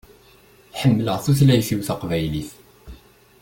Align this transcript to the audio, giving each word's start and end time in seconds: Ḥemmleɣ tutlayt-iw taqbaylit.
Ḥemmleɣ 0.79 1.17
tutlayt-iw 1.23 1.81
taqbaylit. 1.87 2.51